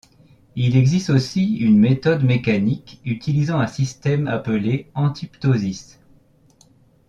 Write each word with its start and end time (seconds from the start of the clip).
Il 0.55 0.77
existe 0.77 1.11
aussi 1.11 1.57
une 1.57 1.77
méthode 1.77 2.23
mécanique 2.23 2.99
utilisant 3.05 3.59
un 3.59 3.67
système 3.67 4.25
appelé 4.25 4.89
anti-ptosis. 4.95 5.99